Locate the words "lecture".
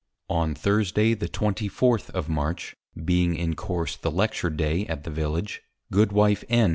4.09-4.49